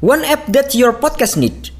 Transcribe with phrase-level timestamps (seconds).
[0.00, 1.70] One app that your podcast need.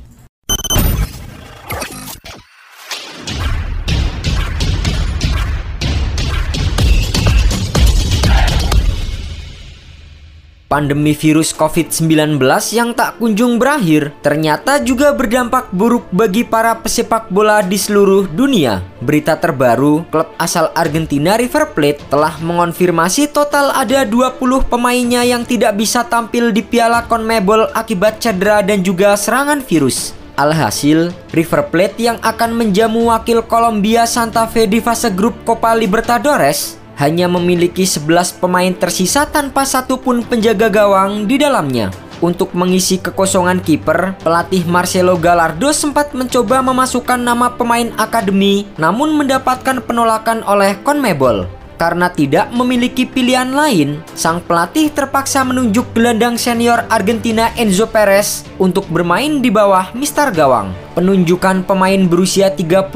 [10.69, 12.37] Pandemi virus COVID-19
[12.77, 18.85] yang tak kunjung berakhir ternyata juga berdampak buruk bagi para pesepak bola di seluruh dunia.
[19.01, 24.37] Berita terbaru, klub asal Argentina River Plate telah mengonfirmasi total ada 20
[24.69, 30.13] pemainnya yang tidak bisa tampil di Piala CONMEBOL akibat cedera dan juga serangan virus.
[30.37, 36.78] Alhasil, River Plate yang akan menjamu wakil Kolombia Santa Fe di fase grup Copa Libertadores
[36.99, 41.95] hanya memiliki 11 pemain tersisa tanpa satupun penjaga gawang di dalamnya.
[42.19, 49.79] Untuk mengisi kekosongan kiper, pelatih Marcelo Gallardo sempat mencoba memasukkan nama pemain akademi namun mendapatkan
[49.87, 51.47] penolakan oleh CONMEBOL.
[51.79, 58.91] Karena tidak memiliki pilihan lain, sang pelatih terpaksa menunjuk gelandang senior Argentina Enzo Perez untuk
[58.91, 60.75] bermain di bawah Mister Gawang.
[60.99, 62.91] Penunjukan pemain berusia 35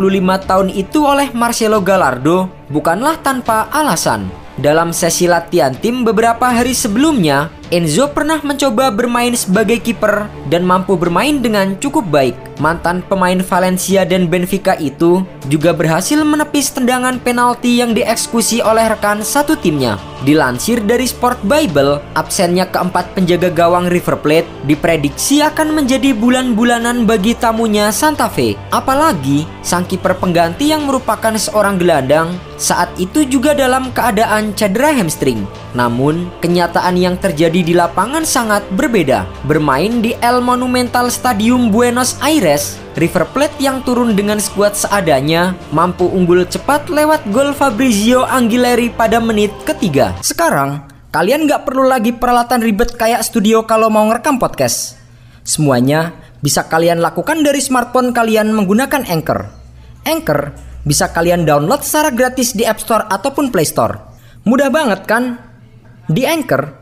[0.51, 4.33] tahun itu oleh Marcelo Gallardo bukanlah tanpa alasan.
[4.57, 10.93] Dalam sesi latihan tim beberapa hari sebelumnya, Enzo pernah mencoba bermain sebagai kiper dan mampu
[10.93, 12.37] bermain dengan cukup baik.
[12.61, 19.25] Mantan pemain Valencia dan Benfica itu juga berhasil menepis tendangan penalti yang dieksekusi oleh rekan
[19.25, 19.97] satu timnya.
[20.23, 27.35] Dilansir dari Sport Bible, absennya keempat penjaga gawang River Plate diprediksi akan menjadi bulan-bulanan bagi
[27.35, 28.55] tamunya Santa Fe.
[28.69, 35.43] Apalagi sang kiper pengganti yang merupakan seorang gelandang saat itu juga dalam keadaan cedera hamstring.
[35.75, 39.25] Namun, kenyataan yang terjadi di lapangan sangat berbeda.
[39.47, 46.05] Bermain di El Monumental Stadium Buenos Aires, River Plate yang turun dengan skuad seadanya mampu
[46.07, 50.13] unggul cepat lewat gol Fabrizio Angileri pada menit ketiga.
[50.21, 54.99] Sekarang, kalian nggak perlu lagi peralatan ribet kayak studio kalau mau ngerekam podcast.
[55.47, 59.47] Semuanya bisa kalian lakukan dari smartphone kalian menggunakan Anchor.
[60.03, 60.53] Anchor
[60.83, 63.95] bisa kalian download secara gratis di App Store ataupun Play Store.
[64.43, 65.39] Mudah banget kan?
[66.11, 66.82] Di Anchor,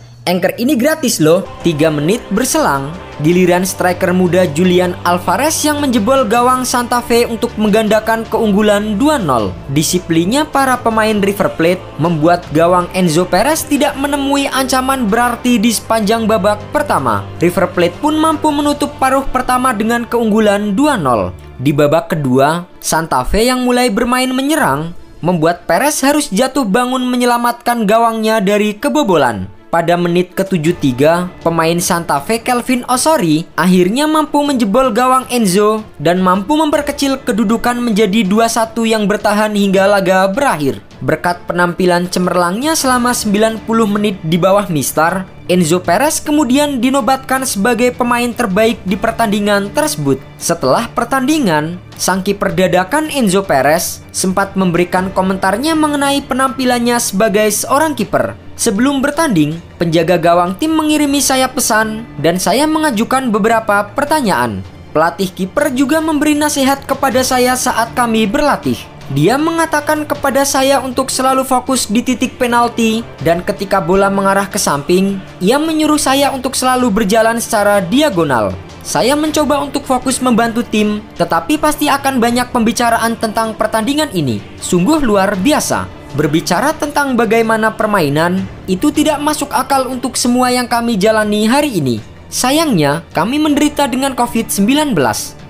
[0.21, 2.93] Anchor ini gratis loh, 3 menit berselang.
[3.25, 9.49] Giliran striker muda Julian Alvarez yang menjebol gawang Santa Fe untuk menggandakan keunggulan 2-0.
[9.73, 16.29] Disiplinnya para pemain River Plate membuat gawang Enzo Perez tidak menemui ancaman berarti di sepanjang
[16.29, 17.25] babak pertama.
[17.41, 21.33] River Plate pun mampu menutup paruh pertama dengan keunggulan 2-0.
[21.57, 27.89] Di babak kedua, Santa Fe yang mulai bermain menyerang membuat Perez harus jatuh bangun menyelamatkan
[27.89, 29.60] gawangnya dari kebobolan.
[29.71, 30.99] Pada menit ke-73,
[31.47, 38.27] pemain Santa Fe Kelvin Osori akhirnya mampu menjebol gawang Enzo dan mampu memperkecil kedudukan menjadi
[38.27, 40.83] 2-1 yang bertahan hingga laga berakhir.
[40.99, 48.27] Berkat penampilan cemerlangnya selama 90 menit di bawah Mister, Enzo Perez kemudian dinobatkan sebagai pemain
[48.27, 50.19] terbaik di pertandingan tersebut.
[50.35, 58.50] Setelah pertandingan, sang kiper dadakan Enzo Perez sempat memberikan komentarnya mengenai penampilannya sebagai seorang kiper.
[58.61, 64.61] Sebelum bertanding, penjaga gawang tim mengirimi saya pesan dan saya mengajukan beberapa pertanyaan.
[64.93, 68.77] Pelatih kiper juga memberi nasihat kepada saya saat kami berlatih.
[69.17, 74.61] Dia mengatakan kepada saya untuk selalu fokus di titik penalti dan ketika bola mengarah ke
[74.61, 78.53] samping, ia menyuruh saya untuk selalu berjalan secara diagonal.
[78.85, 84.37] Saya mencoba untuk fokus membantu tim, tetapi pasti akan banyak pembicaraan tentang pertandingan ini.
[84.61, 86.00] Sungguh luar biasa.
[86.11, 92.03] Berbicara tentang bagaimana permainan, itu tidak masuk akal untuk semua yang kami jalani hari ini.
[92.27, 94.91] Sayangnya, kami menderita dengan COVID-19.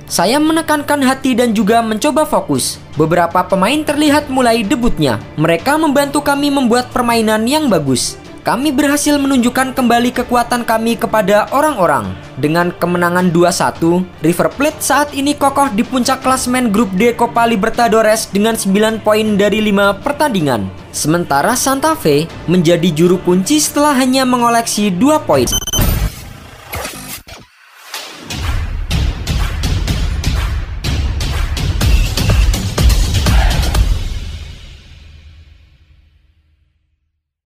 [0.06, 2.78] Saya menekankan hati dan juga mencoba fokus.
[2.94, 5.18] Beberapa pemain terlihat mulai debutnya.
[5.34, 8.21] Mereka membantu kami membuat permainan yang bagus.
[8.42, 12.10] Kami berhasil menunjukkan kembali kekuatan kami kepada orang-orang.
[12.42, 18.26] Dengan kemenangan 2-1, River Plate saat ini kokoh di puncak klasmen grup D Copa Libertadores
[18.34, 20.66] dengan 9 poin dari 5 pertandingan.
[20.90, 25.46] Sementara Santa Fe menjadi juru kunci setelah hanya mengoleksi 2 poin.